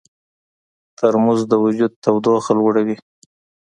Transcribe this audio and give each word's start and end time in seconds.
ترموز 0.97 1.39
د 1.51 1.53
وجود 1.63 1.91
تودوخه 2.03 2.51
لوړوي. 2.59 2.95